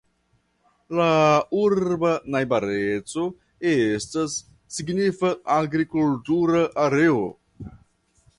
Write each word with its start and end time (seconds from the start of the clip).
La 0.99 1.09
urba 1.63 2.13
najbareco 2.35 3.25
estas 3.73 4.39
signifa 4.79 5.31
agrikultura 5.59 6.65
areo. 6.87 7.23